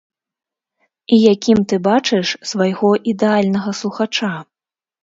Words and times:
І 1.17 1.19
якім 1.33 1.59
ты 1.73 1.81
бачыш 1.89 2.27
свайго 2.53 2.93
ідэальнага 3.13 3.79
слухача? 3.83 4.37